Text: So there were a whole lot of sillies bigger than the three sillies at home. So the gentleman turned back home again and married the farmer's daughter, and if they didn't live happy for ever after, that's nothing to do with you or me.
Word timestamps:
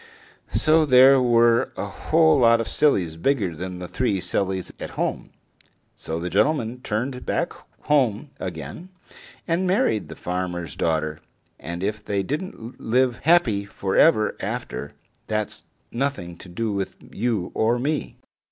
So 0.49 0.83
there 0.83 1.21
were 1.21 1.71
a 1.77 1.85
whole 1.85 2.39
lot 2.39 2.59
of 2.59 2.67
sillies 2.67 3.17
bigger 3.17 3.55
than 3.55 3.77
the 3.77 3.87
three 3.87 4.19
sillies 4.19 4.73
at 4.79 4.89
home. 4.97 5.29
So 5.95 6.19
the 6.19 6.27
gentleman 6.27 6.81
turned 6.81 7.23
back 7.23 7.53
home 7.83 8.31
again 8.39 8.89
and 9.47 9.67
married 9.67 10.07
the 10.09 10.15
farmer's 10.15 10.75
daughter, 10.75 11.19
and 11.59 11.83
if 11.83 12.03
they 12.03 12.23
didn't 12.23 12.81
live 12.81 13.17
happy 13.19 13.63
for 13.63 13.95
ever 13.95 14.35
after, 14.39 14.93
that's 15.27 15.61
nothing 15.91 16.35
to 16.37 16.49
do 16.49 16.71
with 16.71 16.95
you 17.11 17.51
or 17.53 17.77
me. 17.77 18.17